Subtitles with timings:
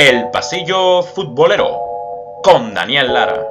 [0.00, 1.78] El Pasillo Futbolero
[2.42, 3.49] con Daniel Lara.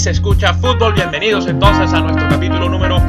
[0.00, 0.94] Se escucha fútbol.
[0.94, 3.02] Bienvenidos entonces a nuestro capítulo número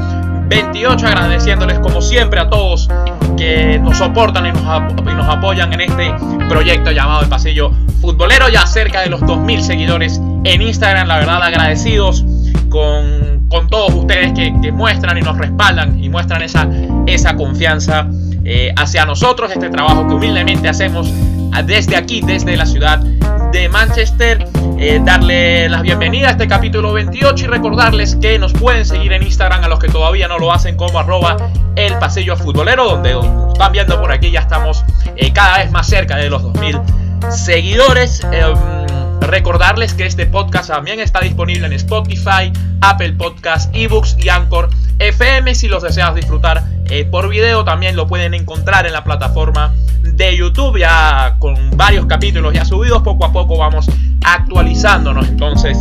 [0.49, 2.90] 28, agradeciéndoles como siempre a todos
[3.38, 6.13] que nos soportan y nos, apoyan en este
[6.49, 11.41] proyecto llamado El Pasillo Futbolero, ya cerca de los 2.000 seguidores en Instagram, la verdad
[11.41, 12.26] agradecidos
[12.70, 16.68] con, todos ustedes que, muestran y nos respaldan y muestran esa,
[17.08, 18.05] esa confianza
[18.44, 21.10] eh, hacia nosotros, este trabajo que humildemente hacemos
[21.66, 22.99] desde aquí, desde la ciudad
[23.54, 24.51] de Manchester.
[24.84, 29.21] Eh, darle la bienvenida a este capítulo 28 y recordarles que nos pueden seguir en
[29.21, 31.38] Instagram a los que todavía no lo hacen como arroba
[31.76, 33.15] el pasillo futbolero, donde
[33.54, 34.84] están viendo por aquí ya estamos
[35.18, 36.79] eh, cada vez más cerca de los 2000
[37.29, 38.23] seguidores.
[38.32, 38.57] Em,
[39.20, 42.51] recordarles que este podcast también está disponible en Spotify,
[42.82, 45.54] Apple Podcast, eBooks y Anchor FM.
[45.54, 50.36] Si los deseas disfrutar eh, por video, también lo pueden encontrar en la plataforma de
[50.36, 50.78] YouTube.
[50.78, 53.86] Ya con varios capítulos ya subidos, poco a poco vamos
[54.26, 55.30] actualizándonos.
[55.30, 55.78] Entonces,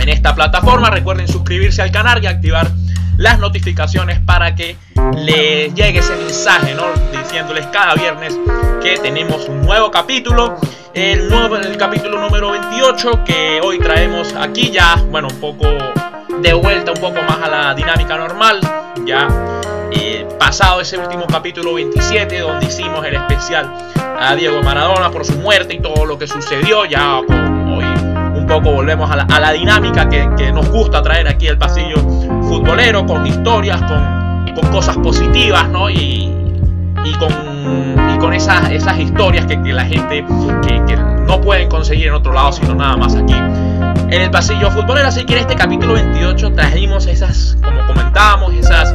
[0.00, 2.70] en esta plataforma, recuerden suscribirse al canal y activar
[3.18, 4.78] las notificaciones para que
[5.16, 6.84] les llegue ese mensaje, ¿no?
[7.12, 8.34] Diciéndoles cada viernes
[8.82, 10.56] que tenemos un nuevo capítulo.
[10.94, 15.66] El, nuevo, el capítulo número 28 que hoy traemos aquí ya, bueno, un poco
[16.40, 18.60] de vuelta, un poco más a la dinámica normal.
[19.04, 19.28] Ya
[20.38, 23.72] pasado ese último capítulo 27 donde hicimos el especial
[24.20, 27.84] a Diego Maradona por su muerte y todo lo que sucedió, ya hoy
[28.36, 31.96] un poco volvemos a la, dinámica que, nos gusta traer aquí el pasillo
[32.42, 34.22] futbolero, con historias, con,
[34.70, 35.90] cosas positivas, ¿no?
[35.90, 36.30] Y,
[37.04, 37.14] y
[38.20, 40.24] con, esas, historias que, que la gente
[40.66, 45.08] que, no pueden conseguir en otro lado, sino nada más aquí en el pasillo futbolero.
[45.08, 48.94] Así que en este capítulo 28 trajimos esas, como comentábamos, esas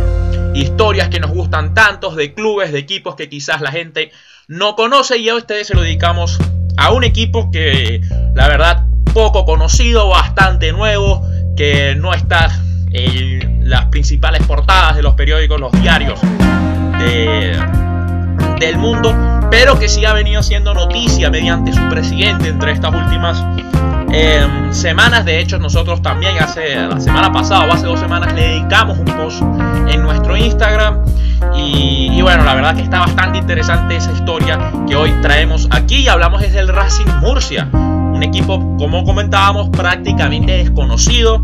[0.61, 4.11] historias que nos gustan tantos de clubes, de equipos que quizás la gente
[4.47, 6.39] no conoce y a ustedes se lo dedicamos
[6.77, 8.01] a un equipo que
[8.33, 15.15] la verdad poco conocido, bastante nuevo, que no está en las principales portadas de los
[15.15, 17.57] periódicos, los diarios de,
[18.59, 19.13] del mundo,
[19.49, 23.43] pero que sí ha venido siendo noticia mediante su presidente entre estas últimas
[24.11, 25.25] eh, semanas.
[25.25, 29.05] De hecho, nosotros también hace la semana pasada o hace dos semanas le dedicamos un
[29.05, 29.41] post
[29.87, 31.05] en nuestro Instagram.
[31.55, 35.97] Y, y, bueno, la verdad que está bastante interesante esa historia que hoy traemos aquí
[35.97, 37.69] y hablamos desde el Racing Murcia.
[37.73, 41.43] Un equipo, como comentábamos, prácticamente desconocido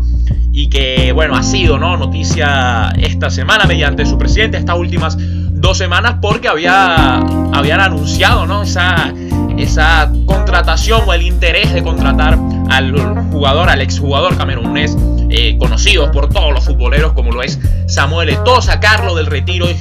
[0.56, 1.96] y que, bueno, ha sido ¿no?
[1.96, 7.16] noticia esta semana mediante su presidente, estas últimas dos semanas, porque había,
[7.52, 8.62] habían anunciado ¿no?
[8.62, 9.12] esa,
[9.58, 12.38] esa contratación o el interés de contratar
[12.70, 12.92] al
[13.30, 14.96] jugador, al exjugador camerunés,
[15.30, 19.74] eh, conocido por todos los futboleros como lo es Samuel Eto'o, sacarlo del retiro y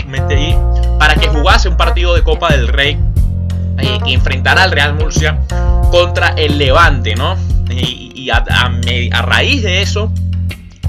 [0.99, 2.97] para que jugase un partido de Copa del Rey
[3.79, 5.39] eh, que al Real Murcia
[5.91, 7.35] contra el Levante, ¿no?
[7.69, 10.11] Y, a, raíz de eso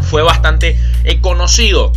[0.03, 1.93] fue bastante eh, conocido.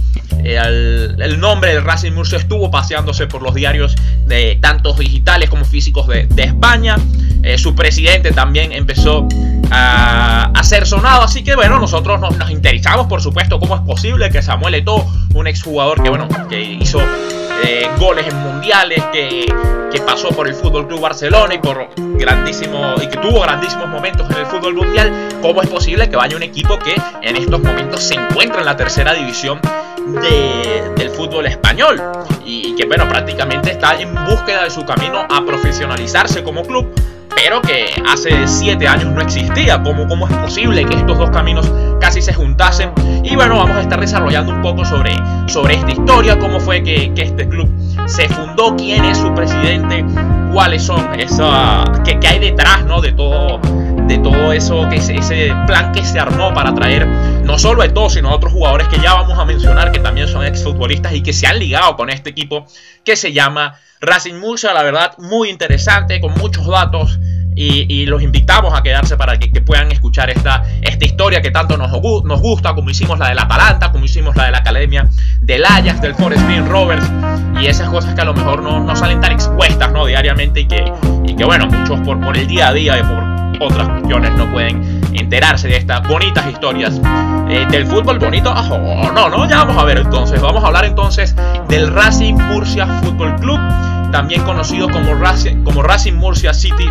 [0.56, 5.66] El, el, nombre del Racing Murcia estuvo paseándose por los diarios de tantos digitales como
[5.66, 6.96] físicos de, España.
[7.44, 9.28] Eh, su presidente también empezó
[9.72, 11.24] a, a, ser sonado.
[11.24, 15.06] Así que bueno, nosotros nos, nos, interesamos, por supuesto, cómo es posible que Samuel Eto'o,
[15.34, 17.02] un exjugador que bueno, que hizo
[17.64, 19.46] eh, goles en mundiales, que,
[19.92, 24.30] que, pasó por el Fútbol Club Barcelona y por grandísimo y que tuvo grandísimos momentos
[24.30, 28.02] en el fútbol mundial, ¿cómo es posible que vaya un equipo que en estos momentos
[28.02, 29.60] se encuentra en la tercera división
[30.22, 32.02] de, del fútbol español?
[32.46, 36.94] Y, y que bueno, prácticamente está en búsqueda de su camino a profesionalizarse como club
[37.36, 39.82] pero que hace 7 años no existía.
[39.84, 42.92] ¿Cómo, ¿Cómo es posible que estos dos caminos casi se juntasen?
[43.24, 45.16] Y bueno, vamos a estar desarrollando un poco sobre,
[45.48, 47.70] sobre esta historia, cómo fue que, que este club
[48.06, 50.06] se fundó, quién es su presidente,
[50.54, 53.02] cuáles son esa qué, qué hay detrás, ¿no?
[53.02, 53.60] De todo
[54.08, 58.14] de todo eso, que ese, plan que se armó para traer no solo a todos,
[58.14, 61.34] sino a otros jugadores que ya vamos a mencionar que también son exfutbolistas y que
[61.34, 62.66] se han ligado con este equipo
[63.04, 67.20] que se llama Racing Murcia, la verdad muy interesante, con muchos datos
[67.60, 71.92] y, los invitamos a quedarse para que, puedan escuchar esta, esta historia que tanto nos,
[72.24, 75.08] nos gusta, como hicimos la del Atalanta, como hicimos la de la Academia
[75.42, 77.04] del Ajax, del Forest Green Rovers,
[77.60, 80.06] y esas cosas que a lo mejor no, no salen tan expuestas ¿no?
[80.06, 80.94] diariamente y que,
[81.26, 85.02] y que, bueno, muchos por, por el día a día por otras cuestiones no pueden
[85.14, 87.00] enterarse de estas bonitas historias
[87.50, 88.54] eh, del fútbol bonito.
[88.54, 90.42] Oh, no, no, ya vamos a ver entonces.
[90.42, 91.36] Vamos a hablar entonces
[91.68, 93.60] del Racing Murcia Fútbol Club,
[94.12, 96.86] también conocido como Racing, como Racing Murcia City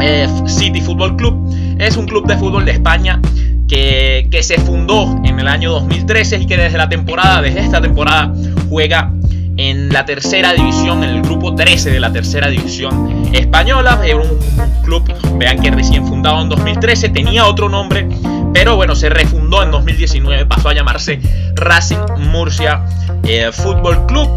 [0.00, 1.76] eh, City Football Club.
[1.78, 3.20] Es un club de fútbol de España
[3.68, 7.80] que, que, se fundó en el año 2013 y que desde la temporada, desde esta
[7.80, 8.32] temporada,
[8.68, 9.12] juega
[9.58, 14.00] en la tercera división, en el grupo 13 de la tercera división española.
[14.04, 14.38] Era un
[14.84, 18.08] club, vean que recién fundado en 2013, tenía otro nombre,
[18.54, 21.20] pero bueno, se refundó en 2019, pasó a llamarse
[21.54, 22.82] Racing Murcia
[23.24, 24.28] eh, Fútbol Club.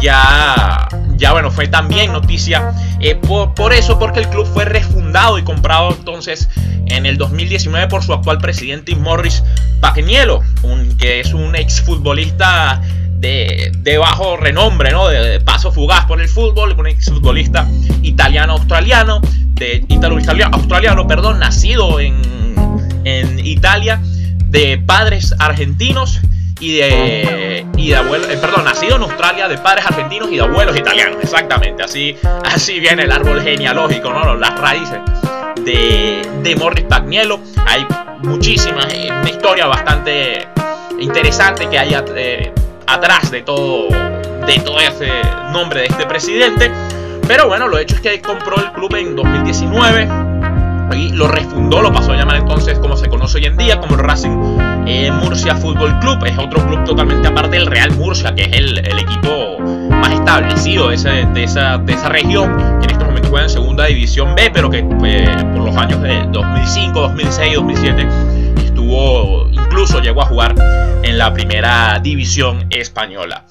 [0.00, 5.42] Ya ya bueno, fue también noticia eh, por, eso, porque el club fue refundado y
[5.42, 6.48] comprado entonces
[6.86, 9.42] en el 2019 por su actual presidente Morris
[9.80, 12.82] Pagnielo, un, que es un exfutbolista
[13.24, 15.08] de, bajo renombre, ¿no?
[15.08, 17.66] De, paso fugaz por el fútbol, un exfutbolista
[18.02, 19.20] italiano-australiano,
[19.54, 22.20] de italo-australiano, perdón, nacido en,
[23.04, 24.00] en Italia,
[24.48, 26.20] de padres argentinos
[26.60, 30.42] y de, y de abuelos, eh, perdón, nacido en Australia de padres argentinos y de
[30.42, 34.34] abuelos italianos, exactamente, así, así viene el árbol genealógico, ¿no?
[34.34, 34.98] las raíces
[35.64, 37.86] de, de Morris Pagniello, hay
[38.22, 40.46] muchísimas, eh, una historia bastante
[41.00, 42.52] interesante que hay eh,
[42.86, 45.08] atrás de todo, de todo ese
[45.52, 46.70] nombre de este presidente,
[47.26, 50.08] pero bueno, lo hecho es que compró el club en 2019
[50.96, 53.94] y lo refundó, lo pasó a llamar entonces como se conoce hoy en día, como
[53.96, 56.24] el Racing eh, Murcia Fútbol Club.
[56.24, 59.58] Es otro club totalmente aparte del Real Murcia, que es el, equipo
[59.90, 64.34] más establecido de, esa, de esa región, que en estos momentos juega en Segunda División
[64.34, 68.06] B, pero que eh, por los años de 2005, 2006, 2007
[69.52, 70.54] incluso llegó a jugar
[71.02, 73.44] en la Primera División Española.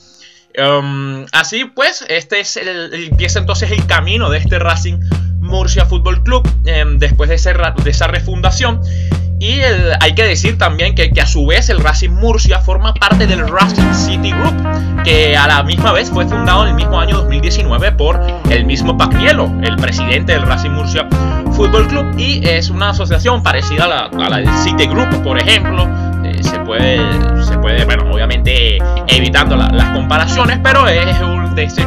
[0.56, 5.00] Um, así pues, este es el, empieza entonces el camino de este Racing
[5.40, 7.36] Murcia Fútbol Club em, después de,
[7.84, 8.82] de, esa refundación.
[9.44, 9.60] Y
[10.00, 13.94] hay que decir también que, a su vez el Racing Murcia forma parte del Racing
[13.94, 18.22] City Group, que a la misma vez fue fundado en el mismo año 2019 por
[18.50, 21.10] el mismo Pagnielo, el presidente del Racing Murcia
[21.52, 25.90] Fútbol Club, y es una asociación parecida a la, del City Group, por ejemplo.
[26.24, 27.00] Eh, se puede,
[27.44, 31.86] se puede, bueno, obviamente evitando las comparaciones, pero es un, de ese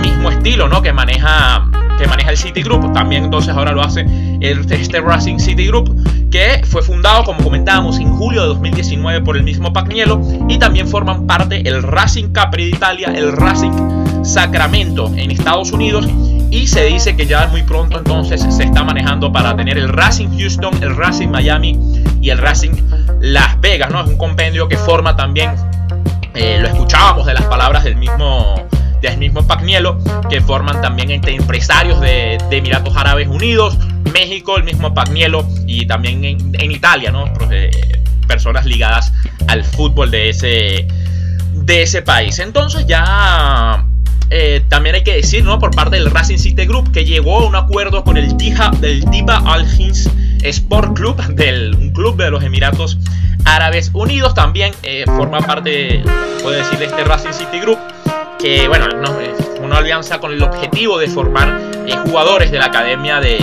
[0.00, 0.80] mismo estilo, ¿no?
[0.80, 1.66] Que maneja
[1.98, 4.04] que maneja el City Group, también entonces ahora lo hace
[4.40, 5.94] este Racing City Group,
[6.30, 10.88] que fue fundado, como comentábamos, en julio de 2019 por el mismo Pagnielo, y también
[10.88, 16.08] forman parte el Racing Capri de Italia, el Racing Sacramento en Estados Unidos,
[16.50, 20.28] y se dice que ya muy pronto entonces se está manejando para tener el Racing
[20.38, 21.78] Houston, el Racing Miami
[22.20, 22.72] y el Racing
[23.20, 24.02] Las Vegas, ¿no?
[24.02, 25.50] Es un compendio que forma también,
[26.34, 28.54] eh, lo escuchábamos de las palabras del mismo
[29.10, 29.98] del mismo Pagnielo,
[30.28, 33.78] que forman también entre empresarios de, Emiratos Árabes Unidos,
[34.12, 37.24] México, el mismo Pagnielo y también en, Italia, ¿no?
[37.50, 37.70] Eh,
[38.26, 39.12] personas ligadas
[39.48, 40.86] al fútbol de ese,
[41.52, 42.38] de ese país.
[42.38, 43.84] Entonces ya
[44.30, 45.58] eh, también hay que decir, ¿no?
[45.58, 49.04] Por parte del Racing City Group, que llegó a un acuerdo con el Tija, del
[49.10, 50.08] Tiba Al Hins
[50.42, 52.98] Sport Club, del, un club de los Emiratos
[53.44, 54.34] Árabes Unidos.
[54.34, 56.02] También eh, forma parte,
[56.42, 57.78] puede decir, de este Racing City Group
[58.44, 58.84] que bueno,
[59.62, 63.38] una alianza con el objetivo de formar eh, jugadores de la academia de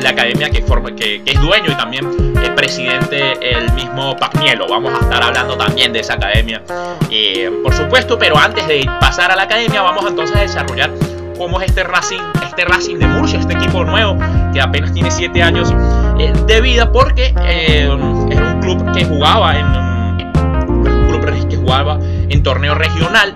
[0.00, 4.68] la academia que, forma, que, es dueño y también es presidente el mismo Pagnielo.
[4.68, 6.62] Vamos a estar hablando también de esa academia,
[7.10, 10.92] eh, por supuesto, pero antes de pasar a la academia vamos entonces a desarrollar
[11.36, 14.16] cómo es este Racing, este Racing de Murcia, este equipo nuevo
[14.52, 15.74] que apenas tiene 7 años
[16.20, 21.98] eh, de vida porque es un club que jugaba en un club que jugaba
[22.28, 23.34] en torneo regional,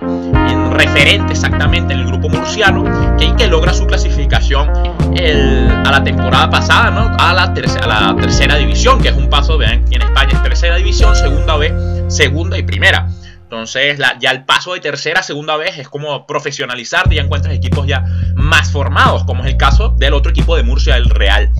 [0.71, 2.83] referente exactamente en el grupo murciano,
[3.17, 9.09] que, que logra su clasificación a la temporada pasada, a, la tercera, tercera división, que
[9.09, 11.73] es un paso, vean, en España es tercera división, segunda vez,
[12.07, 13.07] segunda y primera.
[13.51, 17.85] Entonces, ya el paso de tercera a segunda vez es como profesionalizar, ya encuentras equipos
[17.85, 21.51] ya más formados, como es el caso del otro equipo de Murcia, el Real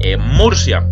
[0.00, 0.86] eh, Murcia.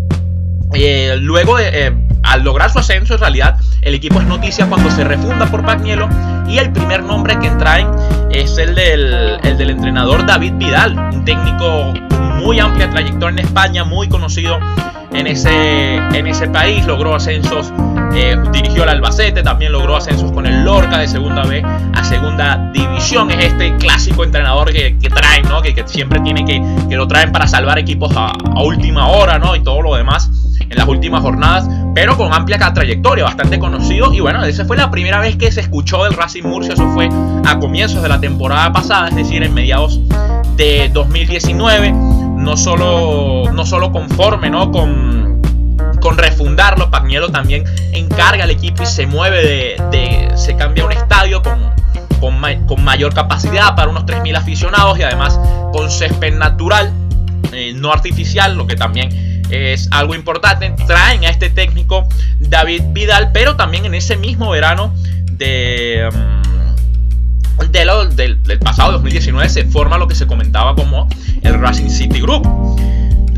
[0.73, 4.90] Eh, luego, de, eh, al lograr su ascenso, en realidad, el equipo es noticia cuando
[4.90, 6.09] se refunda por Pagnielo
[6.49, 7.88] y el primer nombre que traen
[8.30, 13.47] es el del, el del entrenador David Vidal, un técnico con muy amplia trayectoria en
[13.47, 14.59] España, muy conocido
[15.12, 17.73] en ese, en ese país, logró ascensos,
[18.14, 21.62] eh, dirigió el Albacete, también logró ascensos con el Lorca de segunda B
[21.95, 23.30] a segunda división.
[23.30, 25.62] Es este clásico entrenador que, que traen, ¿no?
[25.62, 29.38] Que, que, siempre tiene que, que lo traen para salvar equipos a, a última hora,
[29.38, 29.56] ¿no?
[29.56, 30.30] Y todo lo demás
[30.68, 34.12] en las últimas jornadas, pero con amplia trayectoria, bastante conocido.
[34.12, 37.08] Y bueno, esa fue la primera vez que se escuchó del Racing Murcia, eso fue
[37.46, 39.98] a comienzos de la temporada pasada, es decir, en mediados
[40.56, 41.92] de 2019.
[41.92, 44.70] No solo, no solo conforme ¿no?
[44.70, 45.40] Con,
[46.02, 51.42] con refundarlo, Pagnielo también encarga al equipo y se mueve de, se cambia un estadio
[51.42, 51.58] con,
[52.20, 55.40] con, con, mayor capacidad para unos 3.000 aficionados y además
[55.72, 56.92] con césped natural,
[57.52, 60.74] eh, no artificial, lo que también es algo importante.
[60.86, 62.06] Traen a este técnico
[62.38, 64.94] David Vidal, pero también en ese mismo verano
[65.32, 71.08] de, um, del, pasado 2019 se forma lo que se comentaba como
[71.42, 72.46] el Racing City Group.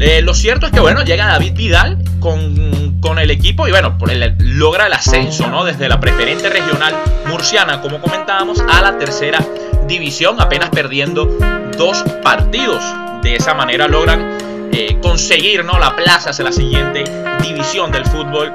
[0.00, 3.98] Eh, lo cierto es que bueno, llega David Vidal con, con el equipo y bueno,
[4.38, 5.64] logra el ascenso ¿no?
[5.64, 6.94] desde la preferente regional
[7.26, 9.44] murciana, como comentábamos, a la tercera
[9.88, 11.26] división, apenas perdiendo
[11.76, 12.82] dos partidos.
[13.22, 15.78] De esa manera logran eh, conseguir ¿no?
[15.78, 17.04] la plaza hacia la siguiente
[17.42, 18.52] división del fútbol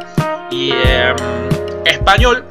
[0.49, 1.15] y, em,
[1.85, 2.45] español.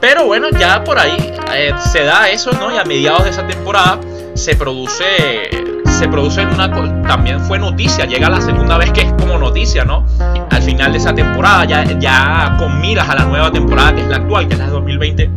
[0.00, 1.16] Pero bueno, ya por ahí
[1.54, 2.74] eh, se da eso, ¿no?
[2.74, 3.98] Y a mediados de esa temporada
[4.34, 5.48] se produce,
[5.98, 6.70] se produce una,
[7.06, 10.04] también fue noticia, llega la segunda vez que es como noticia, ¿no?
[10.50, 14.08] Al final de esa temporada, ya, ya con miras a la nueva temporada, que es
[14.08, 15.30] la actual, que es la 2020,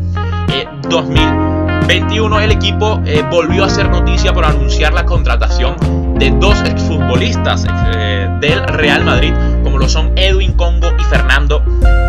[0.90, 5.76] 2021, eh, el equipo volvió a hacer noticia por anunciar la contratación
[6.20, 9.34] de dos exfutbolistas eh, del Real Madrid,
[9.64, 11.64] como lo son Edwin Congo y Fernando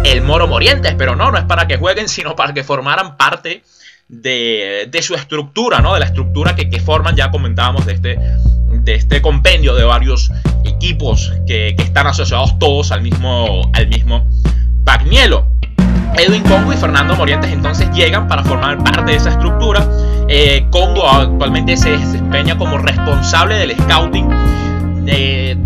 [0.04, 0.94] El Moro Morientes.
[0.96, 3.62] Pero no, no es para que jueguen, sino para que formaran parte
[4.08, 5.94] de, su estructura, ¿no?
[5.94, 8.18] De la estructura que, forman, ya comentábamos, de este,
[8.70, 10.30] de este compendio de varios
[10.64, 14.26] equipos que, están asociados todos al mismo, al mismo
[14.84, 15.46] Pagnielo.
[16.16, 19.86] Edwin Congo y Fernando Morientes entonces llegan para formar parte de esa estructura.
[20.28, 24.28] Eh, Congo actualmente se desempeña como responsable del scouting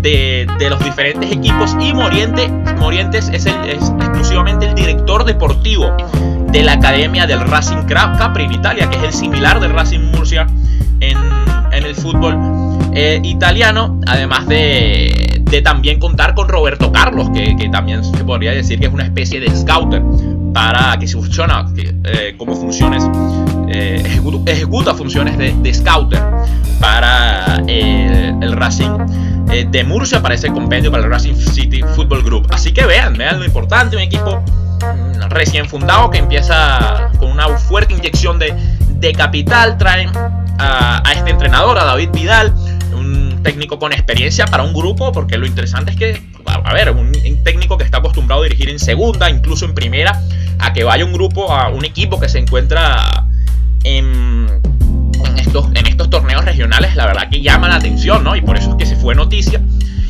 [0.01, 5.95] de, los diferentes equipos y Morientes, Morientes es, el, exclusivamente el director deportivo
[6.51, 10.47] de la academia del Racing Capri en Italia, que es el similar del Racing Murcia
[10.99, 11.17] en,
[11.73, 12.37] el fútbol
[12.93, 18.79] eh, italiano, además de, también contar con Roberto Carlos, que, que, también se podría decir
[18.79, 20.01] que es una especie de scouter
[20.53, 22.55] para que se funciona eh, como
[23.73, 26.21] eh, ejecuta, funciones de, scouter
[26.79, 28.91] para eh, el Racing
[29.69, 32.47] de Murcia, para ese compendio, para el Racing City Football Group.
[32.49, 37.47] Así que vean, vean lo importante, un equipo mm, recién fundado que empieza con una
[37.57, 38.53] fuerte inyección de,
[39.17, 40.09] capital, traen
[40.57, 42.53] a, a este entrenador, a David Vidal,
[42.95, 47.11] un técnico con experiencia para un grupo, porque lo interesante es que, a ver, un,
[47.43, 50.19] técnico que está acostumbrado a dirigir en segunda, incluso en primera,
[50.59, 53.25] a que vaya un grupo, a un equipo que se encuentra
[53.83, 54.47] en,
[55.37, 58.35] estos, en estos torneos regionales, la verdad que llama la atención, ¿no?
[58.35, 59.61] Y por eso es que se fue noticia.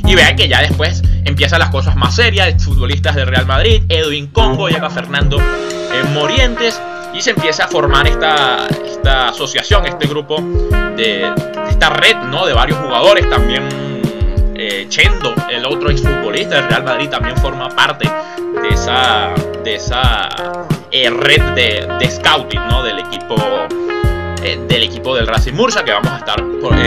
[0.05, 4.27] Y vean que ya después empiezan las cosas más serias, futbolistas del Real Madrid, Edwin
[4.27, 6.81] Congo, llega Fernando eh, Morientes,
[7.13, 10.37] y se empieza a formar esta, esta asociación, este grupo,
[10.97, 11.31] de,
[11.69, 12.45] esta red ¿no?
[12.45, 13.29] de varios jugadores.
[13.29, 13.63] También
[14.65, 18.09] eh, Chendo, el otro exfutbolista del Real Madrid, también forma parte
[18.61, 20.29] de esa, de esa
[20.89, 22.81] eh, red de, de, scouting ¿no?
[22.81, 23.35] del, equipo,
[24.41, 26.41] eh, del equipo del Racing Murcia, que vamos a estar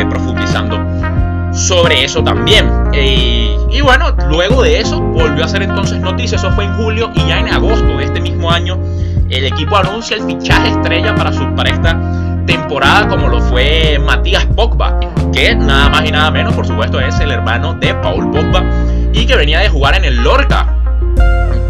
[0.08, 0.82] profundizando
[1.52, 2.66] sobre eso también.
[2.94, 7.28] y bueno, luego de eso volvió a ser entonces noticia, eso fue en julio y
[7.28, 8.78] ya en agosto de este mismo año
[9.28, 11.70] el equipo anuncia el fichaje estrella para, su, para
[12.46, 15.00] temporada como lo fue Matías Pogba,
[15.32, 18.64] que nada más y nada menos, por supuesto, es el hermano de Paul Pogba
[19.12, 20.72] y que venía de jugar en el Lorca.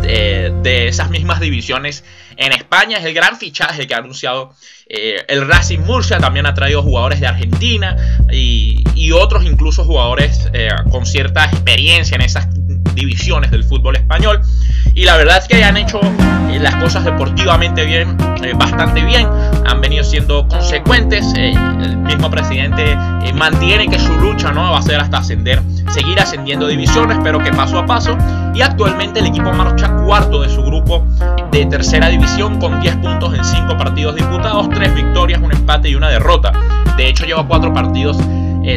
[0.02, 2.04] De, esas mismas divisiones
[2.37, 4.52] en España es el gran fichaje que ha anunciado
[4.88, 7.97] eh, el Racing Murcia también ha traído jugadores de Argentina
[8.30, 12.49] y, otros incluso jugadores eh, con cierta experiencia en esas
[12.95, 14.40] divisiones del fútbol español.
[14.95, 16.00] Y la verdad es que han hecho
[16.50, 19.28] eh, las cosas deportivamente bien, eh, bastante bien.
[19.66, 21.25] Han venido siendo consecuentes.
[21.37, 21.52] Eh,
[21.83, 22.97] el mismo presidente
[23.35, 24.73] mantiene que su lucha ¿no?
[24.73, 28.16] va a ser hasta ascender, seguir ascendiendo divisiones, pero que paso a paso.
[28.55, 31.05] Y actualmente el equipo marcha cuarto de su grupo
[31.50, 35.95] de tercera división con 10 puntos en 5 partidos disputados, 3 victorias, un empate y
[35.95, 36.52] una derrota.
[36.97, 38.16] De hecho lleva 4 partidos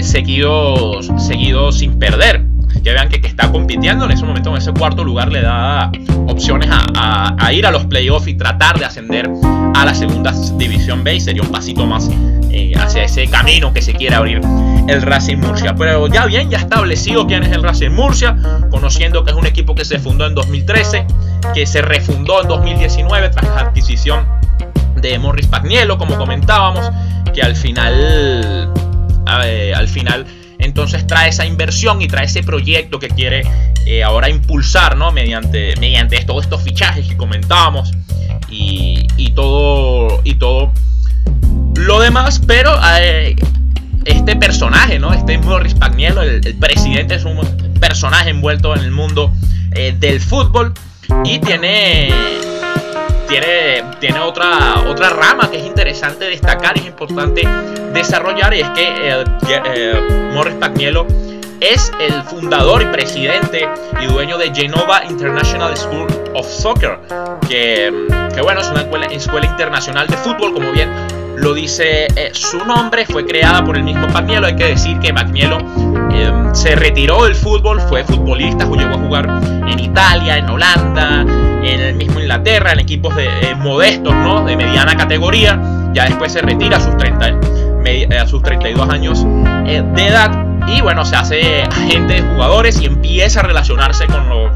[0.01, 5.03] seguidos, seguidos sin perder que vean que, está compitiendo en ese momento en ese cuarto
[5.03, 5.91] lugar le da
[6.27, 9.29] opciones a, ir a los playoffs y tratar de ascender
[9.73, 12.09] a la segunda división B y sería un pasito más
[12.51, 14.41] eh, hacia ese camino que se quiere abrir
[14.88, 15.75] el Racing Murcia.
[15.75, 18.35] Pero ya bien, ya establecido quién es el Racing Murcia,
[18.69, 21.05] conociendo que es un equipo que se fundó en 2013,
[21.53, 24.25] que se refundó en 2019 tras la adquisición
[24.95, 26.91] de Morris Pagnielo, como comentábamos,
[27.33, 28.71] que al final,
[29.25, 30.25] al final
[30.59, 33.43] entonces trae esa inversión y trae ese proyecto que quiere
[33.85, 35.11] eh, ahora impulsar, ¿no?
[35.11, 37.91] Mediante, mediante todos estos fichajes que comentábamos
[38.49, 40.71] y, y, todo, y todo
[41.75, 43.35] lo demás, pero eh,
[44.05, 45.13] este personaje, ¿no?
[45.13, 47.39] Este Morris Pagnielo, el, presidente, es un
[47.79, 49.31] personaje envuelto en el mundo
[49.71, 50.73] eh, del fútbol
[51.23, 52.09] y tiene
[53.29, 57.48] tiene, tiene otra, otra rama que es interesante destacar y es importante
[57.93, 59.24] desarrollar y es que eh,
[59.65, 61.05] eh, Morris Pagnielo
[61.62, 63.67] es el fundador y presidente
[64.01, 67.00] y dueño de Genova International School of Soccer,
[67.48, 70.89] que, que bueno, es una escuela, escuela internacional de fútbol, como bien
[71.36, 74.48] lo dice eh, su nombre, fue creada por el mismo Pagnielo.
[74.48, 75.57] Hay que decir que Pagnielo
[76.12, 81.25] em, se retiró del fútbol, fue futbolista, llegó a jugar en Italia, en Holanda,
[81.73, 84.43] en el mismo Inglaterra, en equipos de, eh, modestos, ¿no?
[84.45, 85.59] de mediana categoría.
[85.93, 87.39] Ya después se retira a sus, 30,
[88.21, 89.25] a sus 32 años
[89.65, 90.31] eh, de edad
[90.67, 94.51] y bueno, se hace agente de jugadores y empieza a relacionarse con los,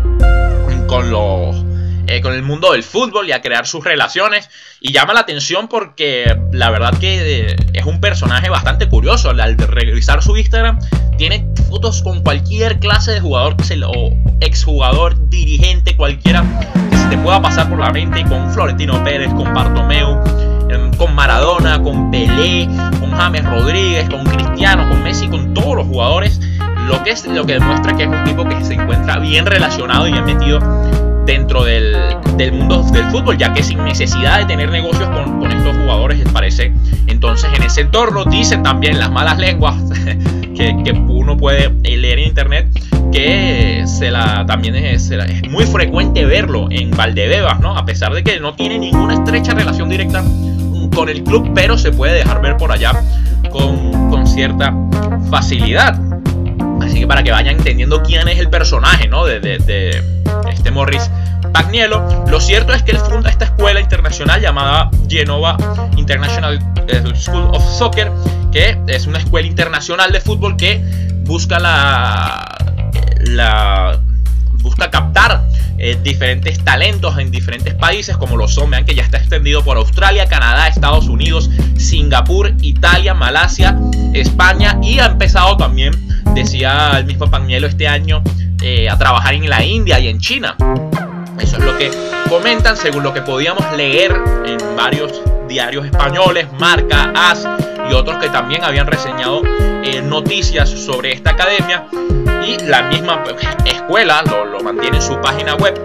[0.87, 1.63] con los
[2.07, 4.49] eh, con el mundo del fútbol y a crear sus relaciones.
[4.81, 9.29] Y llama la atención porque la verdad que eh, es un personaje bastante curioso.
[9.29, 10.79] Al revisar su Instagram,
[11.17, 13.55] tiene fotos con cualquier clase de jugador
[13.87, 16.43] o exjugador, dirigente, cualquiera
[16.91, 18.23] que se te pueda pasar por la mente.
[18.25, 20.21] Con Florentino Pérez, con Bartomeu,
[20.69, 22.67] em, con Maradona, con Pelé,
[22.99, 26.39] con James Rodríguez, con Cristiano, con Messi, con todos los jugadores.
[26.87, 30.05] Lo que, es, lo que demuestra que es un tipo que se encuentra bien relacionado
[30.05, 30.59] y bien metido
[31.25, 31.95] dentro del,
[32.51, 36.73] mundo del fútbol, ya que sin necesidad de tener negocios con, estos jugadores, parece.
[37.07, 39.75] Entonces, en ese entorno dicen también las malas lenguas
[40.55, 42.67] que, uno puede leer en internet
[43.11, 45.11] que se la, también es,
[45.49, 47.77] muy frecuente verlo en Valdebebas, ¿no?
[47.77, 50.23] A pesar de que no tiene ninguna estrecha relación directa
[50.95, 52.91] con el club, pero se puede dejar ver por allá
[53.51, 54.73] con, con cierta
[55.29, 55.99] facilidad.
[56.81, 59.25] Así que para que vayan entendiendo quién es el personaje, ¿no?
[59.25, 59.39] De,
[60.49, 61.09] este Morris
[61.51, 62.25] Pagnielo.
[62.27, 65.57] Lo cierto es que él funda esta escuela internacional llamada Genova
[65.97, 68.11] International eh, School of Soccer,
[68.51, 70.81] que es una escuela internacional de fútbol que
[71.23, 72.57] busca la,
[74.61, 75.43] busca captar
[75.77, 79.77] eh, diferentes talentos en diferentes países, como lo son, vean que ya está extendido por
[79.77, 83.77] Australia, Canadá, Estados Unidos, Singapur, Italia, Malasia,
[84.13, 85.93] España y ha empezado también,
[86.33, 88.23] decía el mismo Pagnielo este año,
[88.63, 90.55] eh, a trabajar en la India y en China.
[91.37, 91.91] Eso es lo que
[92.29, 94.13] comentan según lo que podíamos leer
[94.45, 97.45] en varios diarios españoles, Marca, AS
[97.89, 99.41] y otros que también habían reseñado
[99.83, 101.87] eh, noticias sobre esta academia
[102.47, 103.21] y la misma
[103.65, 105.77] escuela lo, lo mantiene en su página web.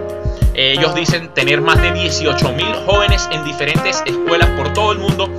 [0.53, 5.29] Ellos dicen tener más de 18.000 jóvenes en diferentes escuelas por todo el mundo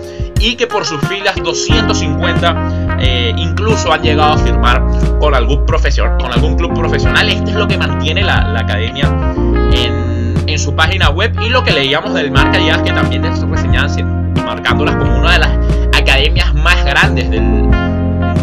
[0.40, 4.82] y que por sus filas 250 eh, incluso han llegado a firmar
[5.18, 7.28] con algún, profesor, con algún club profesional.
[7.28, 9.06] Esto es lo que mantiene la, academia
[9.72, 14.34] en, en, su página web y lo que leíamos del Marca ya que también reseñaban
[14.44, 15.50] marcándolas como una de las
[15.98, 17.70] academias más grandes del,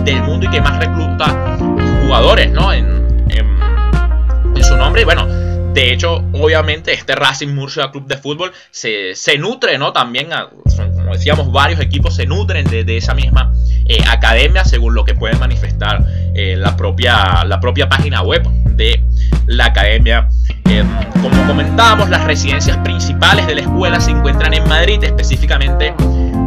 [0.04, 1.58] del mundo y que más recluta
[2.04, 2.74] jugadores ¿no?
[2.74, 2.88] en,
[3.30, 3.60] en,
[4.56, 5.02] en su nombre.
[5.02, 5.28] Y bueno,
[5.78, 9.94] de hecho, obviamente, este Racing Murcia Club de Fútbol se, se nutre, ¿no?
[9.94, 10.30] También,
[11.14, 13.54] decíamos, varios equipos se nutren de, esa misma
[13.86, 19.04] eh, academia, según lo que puede manifestar eh, la, propia, la propia página web de
[19.46, 20.30] la academia.
[20.70, 20.84] Eh,
[21.22, 25.94] como comentábamos, las residencias principales de la escuela se encuentran en Madrid, específicamente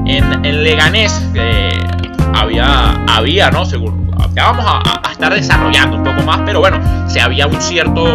[0.06, 1.22] en, en Leganés.
[2.34, 3.64] había, había, ¿no?
[3.64, 8.06] Según, vamos a, estar desarrollando un poco más, pero bueno, se había un cierto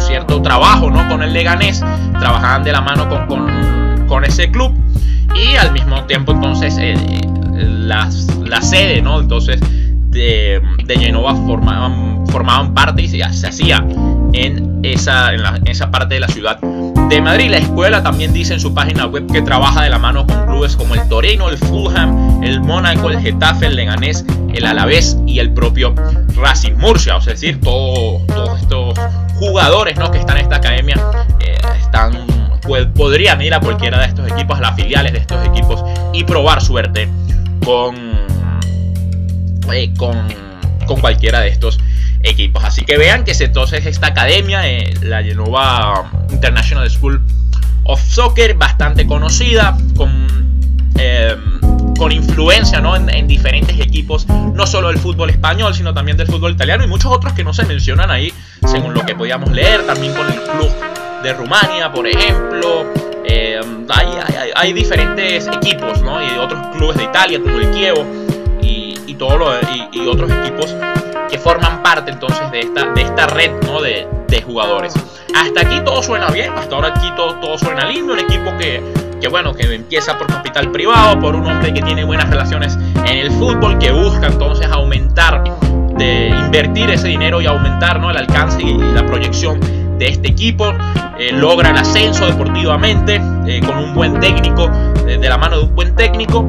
[0.00, 1.08] cierto trabajo ¿no?
[1.08, 1.84] con el Leganés,
[2.18, 3.46] trabajaban de la mano con,
[4.24, 4.72] ese club
[5.34, 6.96] y al mismo tiempo entonces eh,
[7.54, 8.10] la,
[8.44, 9.20] la, sede ¿no?
[9.20, 13.84] entonces de, de Genova formaban, formaban parte y se, se hacía
[14.32, 16.58] en esa, en, en esa parte de la ciudad
[17.10, 17.50] de Madrid.
[17.50, 20.76] La escuela también dice en su página web que trabaja de la mano con clubes
[20.76, 25.52] como el Torino, el Fulham, el Mónaco, el Getafe, el Leganés, el Alavés y el
[25.52, 25.94] propio
[26.36, 27.16] Racing Murcia.
[27.16, 28.98] O sea, es decir, todo, todos estos
[29.38, 30.10] jugadores ¿no?
[30.10, 30.96] que están en esta academia
[31.40, 32.12] eh, están,
[32.60, 36.60] podrían ir a cualquiera de estos equipos, a las filiales de estos equipos y probar
[36.60, 37.08] suerte
[37.64, 37.96] con,
[39.72, 40.16] eh, con,
[40.86, 41.78] con, cualquiera de estos
[42.22, 42.64] equipos.
[42.64, 47.22] Así que vean que entonces esta academia, eh, la Genova International School
[47.84, 50.28] of Soccer, bastante conocida, con,
[51.96, 52.94] con influencia ¿no?
[52.94, 56.86] en, en diferentes equipos, no solo del fútbol español, sino también del fútbol italiano y
[56.86, 58.32] muchos otros que no se mencionan ahí,
[58.66, 60.89] según lo que podíamos leer, también con el club
[61.22, 62.84] de Rumania, por ejemplo.
[63.24, 63.60] Eh,
[64.54, 66.22] hay, diferentes equipos, ¿no?
[66.22, 68.04] Y otros clubes de Italia, como el Kievo,
[68.62, 69.52] y, y, todo
[69.92, 70.74] y, otros equipos
[71.30, 73.80] que forman parte entonces de esta, de esta red, ¿no?
[73.80, 74.94] De, de jugadores.
[75.34, 78.82] Hasta aquí todo suena bien, hasta ahora aquí todo, todo suena lindo, un equipo que,
[79.20, 83.18] que bueno, que empieza por capital privado, por un hombre que tiene buenas relaciones en
[83.18, 85.44] el fútbol, que busca entonces aumentar,
[85.96, 88.10] de invertir ese dinero y aumentar ¿no?
[88.10, 89.60] el alcance y, la proyección
[90.00, 90.72] de este equipo,
[91.18, 94.70] eh, logra el ascenso deportivamente eh, con un buen técnico,
[95.06, 96.42] eh, de la mano de un buen técnico,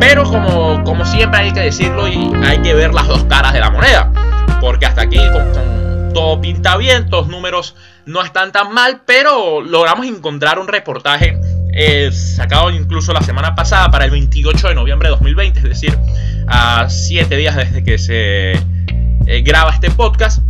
[0.00, 3.60] pero como, como siempre hay que decirlo y hay que ver las dos caras de
[3.60, 4.12] la moneda,
[4.60, 7.74] porque hasta aquí con todo pinta bien, todos números
[8.06, 11.38] no están tan mal, pero logramos encontrar un reportaje
[11.74, 15.98] eh, sacado incluso la semana pasada para el 28 de noviembre de 2020, es decir,
[16.46, 20.40] a 7 días desde que se eh, graba este podcast,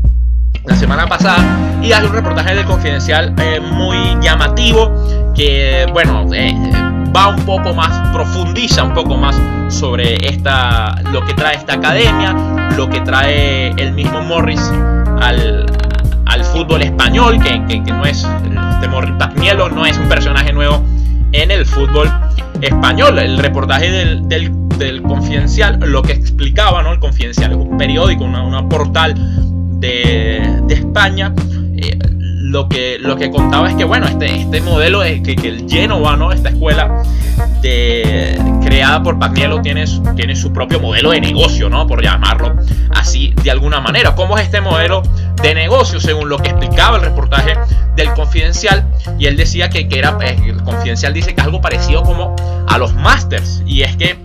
[0.66, 1.38] la semana pasada,
[1.83, 6.26] y hace un reportaje del Confidencial eh, muy llamativo que, bueno,
[7.14, 12.35] va un poco más, profundiza un poco más sobre esta, lo que trae esta academia,
[12.76, 14.72] lo que trae el mismo Morris
[15.20, 15.66] al,
[16.26, 18.26] al fútbol español, que, no es,
[18.74, 20.83] este Morris Pagnielo no es un personaje nuevo
[21.33, 22.11] en el fútbol
[22.61, 23.18] español.
[23.18, 26.92] El reportaje del, del, Confidencial, lo que explicaba, ¿no?
[26.92, 29.14] El Confidencial es un periódico, una, portal
[29.80, 31.34] de, España.
[31.76, 35.48] Eh, lo que, lo que contaba es que, bueno, este, este modelo es que, que
[35.48, 36.32] el Genova, ¿no?
[36.32, 37.02] Esta escuela
[37.60, 39.84] de, creada por Pagniello tiene,
[40.14, 41.86] tiene su propio modelo de negocio, ¿no?
[41.86, 42.56] Por llamarlo
[42.90, 44.14] así de alguna manera.
[44.14, 45.02] ¿Cómo es este modelo
[45.42, 46.00] de negocio?
[46.00, 47.54] Según lo que explicaba el reportaje
[47.96, 48.86] del Confidencial,
[49.18, 52.36] y él decía que, que era, eh, el Confidencial dice que es algo parecido como
[52.68, 54.16] a los Masters, y es que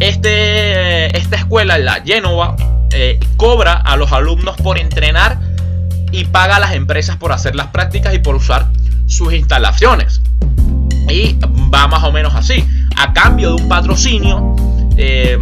[0.00, 2.56] este, esta escuela, la Genova,
[2.92, 5.38] eh, cobra a los alumnos por entrenar
[6.12, 8.66] y paga a las empresas por hacer las prácticas y por usar
[9.06, 10.20] sus instalaciones.
[11.08, 11.36] Y
[11.72, 12.66] va más o menos así.
[12.96, 14.56] A cambio de un patrocinio
[14.96, 15.38] eh,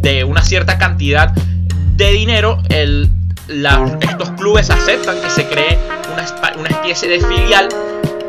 [0.00, 1.32] de una cierta cantidad
[1.96, 3.10] de dinero, el,
[4.00, 5.78] estos clubes aceptan que se cree
[6.12, 7.68] una, una, especie de filial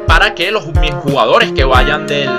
[0.08, 0.64] para que los
[1.02, 2.30] jugadores que vayan del,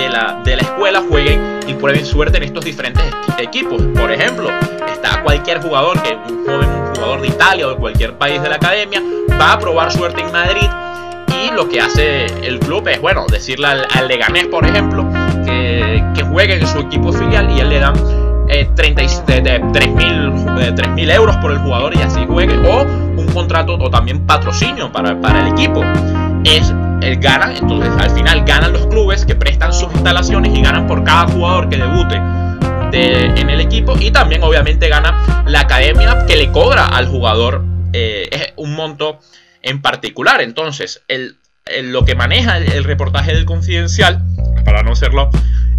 [0.00, 3.04] de, la, de la escuela jueguen y prueben suerte en estos diferentes
[3.38, 3.82] equipos.
[3.98, 4.48] Por ejemplo,
[4.90, 8.48] está cualquier jugador, que un joven un jugador de Italia o de cualquier país de
[8.48, 9.02] la academia,
[9.38, 10.66] va a probar suerte en Madrid
[11.28, 15.06] y lo que hace el club es, bueno, decirle al, al Leganés, por ejemplo,
[15.44, 17.94] que, que, juegue en su equipo filial y él le dan
[18.48, 24.26] eh, 3.000 eh, euros por el jugador y así juegue, o un contrato o también
[24.26, 25.82] patrocinio para, para el equipo.
[26.44, 26.72] Es
[27.02, 31.02] el ganan, entonces al final ganan los clubes que prestan sus instalaciones y ganan por
[31.04, 32.20] cada jugador que debute
[32.92, 38.52] en el equipo y también obviamente gana la academia que le cobra al jugador eh,
[38.56, 39.20] un monto
[39.62, 40.40] en particular.
[40.40, 41.36] Entonces, el,
[41.82, 44.22] lo que maneja el, reportaje del confidencial,
[44.64, 45.30] para no serlo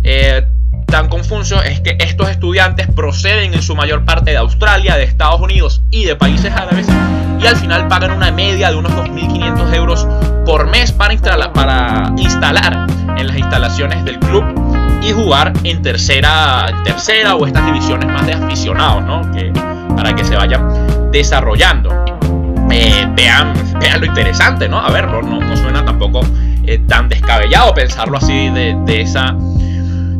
[0.04, 0.46] eh,
[0.92, 5.40] tan confuso, es que estos estudiantes proceden en su mayor parte de Australia, de Estados
[5.40, 6.86] Unidos y de países árabes
[7.40, 10.08] y al final pagan una media de unos 2.500 euros
[10.46, 14.44] por mes para instalar, para instalar en las instalaciones del club
[15.02, 19.32] y jugar en tercera, tercera o estas divisiones más de aficionados, ¿no?
[19.32, 19.52] Que,
[19.96, 22.06] para que se vayan desarrollando.
[22.70, 24.78] Eh, vean, vean lo interesante, ¿no?
[24.78, 26.22] A ver, no, suena tampoco
[26.66, 29.36] eh, tan descabellado pensarlo así de, esa